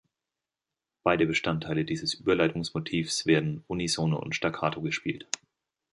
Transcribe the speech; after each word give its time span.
Beide 1.03 1.27
Bestandteile 1.27 1.85
dieses 1.85 2.15
„Überleitungs-Motivs“ 2.15 3.27
werden 3.27 3.63
unisono 3.67 4.17
und 4.17 4.33
staccato 4.35 4.81
gespielt. 4.81 5.27